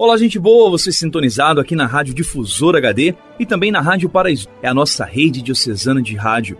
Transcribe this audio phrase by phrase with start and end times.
[0.00, 4.46] Olá, gente boa, você sintonizado aqui na Rádio Difusora HD e também na Rádio Paraíso.
[4.62, 6.56] É a nossa rede diocesana de rádio.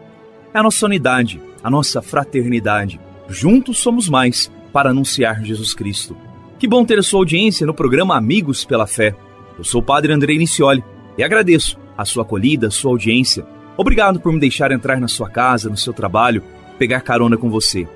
[0.52, 3.00] É a nossa unidade, a nossa fraternidade.
[3.28, 6.16] Juntos somos mais para anunciar Jesus Cristo.
[6.58, 9.14] Que bom ter a sua audiência no programa Amigos pela Fé.
[9.56, 10.82] Eu sou o Padre Andrei Nicioli
[11.16, 13.46] e agradeço a sua acolhida, a sua audiência.
[13.76, 16.42] Obrigado por me deixar entrar na sua casa, no seu trabalho,
[16.76, 17.86] pegar carona com você.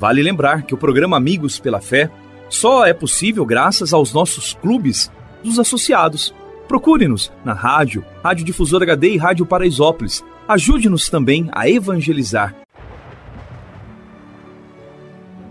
[0.00, 2.10] Vale lembrar que o programa Amigos pela Fé
[2.48, 5.10] só é possível graças aos nossos clubes
[5.42, 6.34] dos associados.
[6.66, 10.24] Procure-nos na rádio, Rádio Difusora HD e Rádio Paraisópolis.
[10.46, 12.54] Ajude-nos também a evangelizar.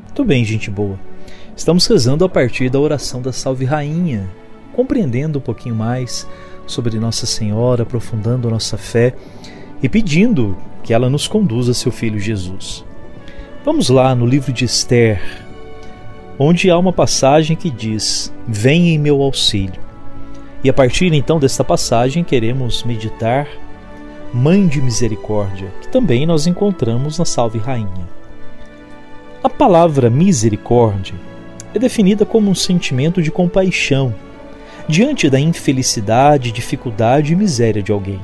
[0.06, 1.00] Muito bem, gente boa.
[1.56, 4.28] Estamos rezando a partir da oração da Salve Rainha,
[4.74, 6.28] compreendendo um pouquinho mais
[6.68, 9.16] sobre Nossa Senhora, aprofundando a nossa fé
[9.82, 12.84] e pedindo que ela nos conduza a seu Filho Jesus.
[13.64, 15.47] Vamos lá no livro de Esther,
[16.40, 19.82] onde há uma passagem que diz: Vem em meu auxílio.
[20.64, 23.48] E a partir então desta passagem queremos meditar
[24.34, 28.08] Mãe de Misericórdia, que também nós encontramos na Salve Rainha.
[29.44, 31.16] A palavra misericórdia
[31.74, 34.14] é definida como um sentimento de compaixão
[34.88, 38.20] diante da infelicidade, dificuldade e miséria de alguém.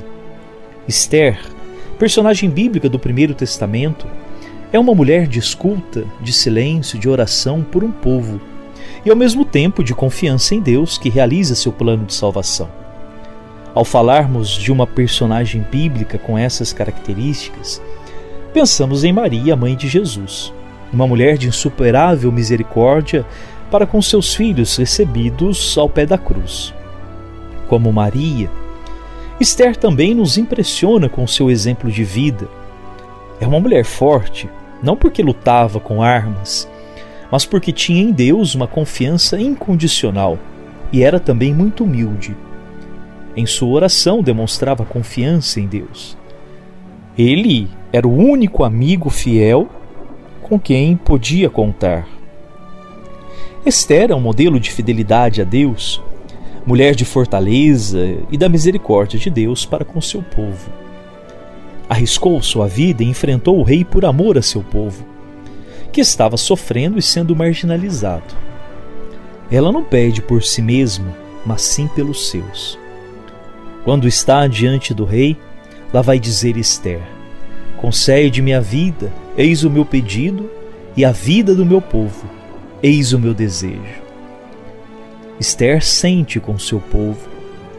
[0.88, 1.40] Esther,
[2.00, 4.08] personagem bíblica do Primeiro Testamento,
[4.74, 8.42] é uma mulher de escuta, de silêncio, de oração por um povo
[9.06, 12.68] e ao mesmo tempo de confiança em Deus que realiza seu plano de salvação.
[13.76, 17.80] Ao falarmos de uma personagem bíblica com essas características,
[18.52, 20.52] pensamos em Maria, mãe de Jesus,
[20.92, 23.24] uma mulher de insuperável misericórdia
[23.70, 26.74] para com seus filhos recebidos ao pé da cruz.
[27.68, 28.50] Como Maria,
[29.40, 32.48] Esther também nos impressiona com seu exemplo de vida.
[33.40, 34.50] É uma mulher forte,
[34.84, 36.70] não porque lutava com armas,
[37.32, 40.38] mas porque tinha em Deus uma confiança incondicional
[40.92, 42.36] e era também muito humilde.
[43.36, 46.18] Em sua oração demonstrava confiança em Deus.
[47.18, 49.70] Ele era o único amigo fiel
[50.42, 52.06] com quem podia contar.
[53.66, 56.02] Esther é um modelo de fidelidade a Deus,
[56.66, 60.84] mulher de fortaleza e da misericórdia de Deus para com seu povo
[61.90, 65.06] arriscou sua vida e enfrentou o rei por amor a seu povo,
[65.92, 68.36] que estava sofrendo e sendo marginalizado.
[69.52, 72.80] Ela não pede por si mesma, mas sim pelos seus.
[73.84, 75.38] Quando está diante do rei,
[75.94, 77.02] lá vai dizer Esther:
[77.78, 80.50] Concede-me a vida, eis o meu pedido,
[80.96, 82.26] e a vida do meu povo,
[82.82, 84.02] eis o meu desejo.
[85.40, 87.28] Esther sente com seu povo,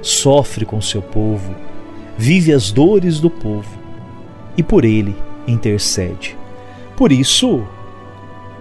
[0.02, 1.54] sofre com seu povo,
[2.18, 3.83] vive as dores do povo
[4.56, 5.16] e por ele
[5.46, 6.36] intercede.
[6.96, 7.64] Por isso,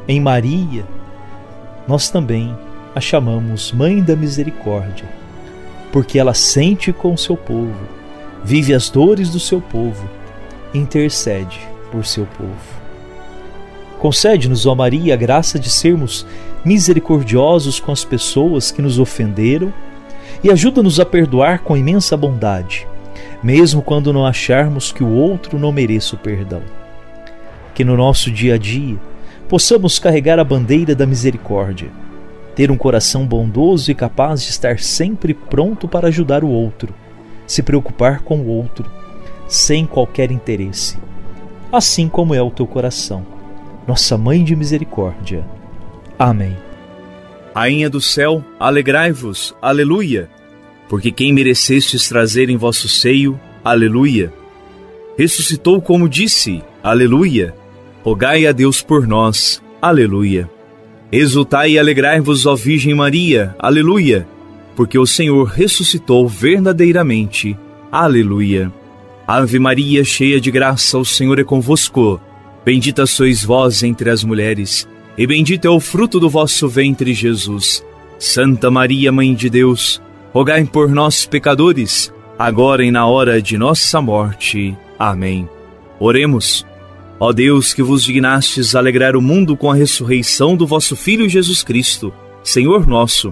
[0.08, 0.86] em Maria,
[1.88, 2.56] nós também
[2.96, 5.06] a chamamos Mãe da Misericórdia,
[5.92, 7.88] porque ela sente com o seu povo,
[8.44, 10.10] vive as dores do seu povo,
[10.74, 11.60] intercede
[11.92, 12.84] por seu povo.
[14.00, 16.26] Concede-nos, ó Maria, a graça de sermos
[16.66, 19.74] misericordiosos com as pessoas que nos ofenderam
[20.44, 22.88] e ajuda-nos a perdoar com imensa bondade
[23.44, 26.62] mesmo quando não acharmos que o outro não mereça o perdão.
[27.76, 28.98] Que no nosso dia a dia
[29.50, 31.92] possamos carregar a bandeira da misericórdia,
[32.56, 36.94] ter um coração bondoso e capaz de estar sempre pronto para ajudar o outro,
[37.46, 38.90] se preocupar com o outro,
[39.48, 40.98] sem qualquer interesse,
[41.72, 43.26] assim como é o teu coração,
[43.86, 45.44] nossa Mãe de Misericórdia.
[46.18, 46.56] Amém.
[47.54, 50.30] Rainha do céu, alegrai-vos, aleluia
[50.94, 54.32] porque quem merecestes trazer em vosso seio, aleluia.
[55.18, 57.52] Ressuscitou como disse, aleluia.
[58.04, 60.48] Rogai a Deus por nós, aleluia.
[61.12, 64.28] Exultai e alegrai-vos, ó Virgem Maria, aleluia,
[64.76, 67.58] porque o Senhor ressuscitou verdadeiramente,
[67.92, 68.72] aleluia.
[69.26, 72.22] Ave Maria, cheia de graça, o Senhor é convosco.
[72.64, 74.88] Bendita sois vós entre as mulheres,
[75.18, 77.84] e bendito é o fruto do vosso ventre, Jesus.
[78.20, 80.00] Santa Maria, Mãe de Deus,
[80.34, 84.76] rogai por nós, pecadores, agora e na hora de nossa morte.
[84.98, 85.48] Amém.
[86.00, 86.66] Oremos.
[87.20, 91.62] Ó Deus, que vos dignastes alegrar o mundo com a ressurreição do vosso Filho Jesus
[91.64, 92.12] Cristo,
[92.44, 93.32] Senhor nosso,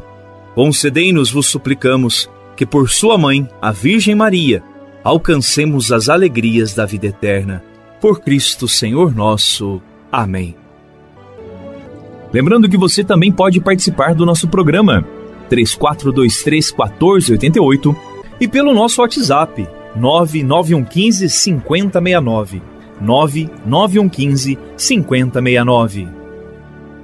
[0.53, 4.63] concedei-nos, vos suplicamos, que por sua mãe, a Virgem Maria,
[5.03, 7.63] alcancemos as alegrias da vida eterna.
[7.99, 9.81] Por Cristo Senhor nosso.
[10.11, 10.55] Amém.
[12.31, 15.05] Lembrando que você também pode participar do nosso programa
[15.51, 17.95] 3423 1488
[18.39, 19.67] e pelo nosso WhatsApp
[19.97, 22.61] 99115 5069.
[23.01, 26.07] 99115 5069.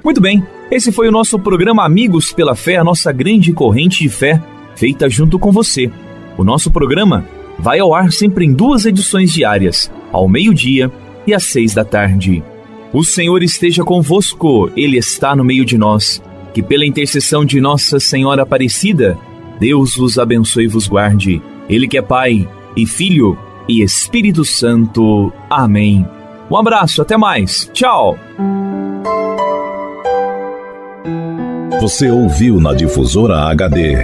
[0.01, 0.41] Muito bem,
[0.71, 4.41] esse foi o nosso programa Amigos pela Fé, a nossa grande corrente de fé,
[4.75, 5.91] feita junto com você.
[6.37, 7.25] O nosso programa
[7.59, 10.89] vai ao ar sempre em duas edições diárias, ao meio-dia
[11.25, 12.41] e às seis da tarde.
[12.93, 16.21] O Senhor esteja convosco, Ele está no meio de nós.
[16.57, 19.15] Que pela intercessão de Nossa Senhora Aparecida,
[19.59, 21.39] Deus vos abençoe e vos guarde.
[21.69, 23.37] Ele que é Pai e Filho
[23.69, 25.31] e Espírito Santo.
[25.51, 26.03] Amém.
[26.49, 27.69] Um abraço, até mais.
[27.73, 28.17] Tchau.
[31.79, 33.95] Você ouviu na difusora HD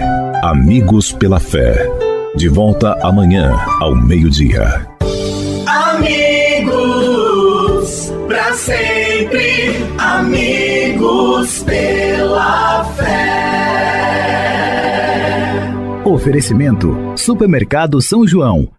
[0.43, 1.89] Amigos pela Fé.
[2.35, 4.87] De volta amanhã ao meio-dia.
[5.65, 6.93] Amigos,
[8.27, 8.53] para
[9.23, 9.71] sempre.
[9.97, 13.13] Amigos pela fé.
[16.05, 18.73] Oferecimento: Supermercado São João.